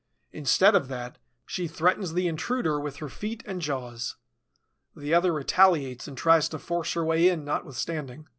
[0.31, 4.15] Instead of that, she threatens the intruder with her feet and jaws.
[4.95, 8.27] The other retaliates and tries to force her way in notwithstanding.